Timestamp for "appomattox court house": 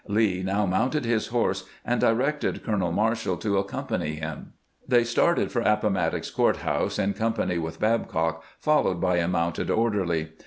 5.61-6.97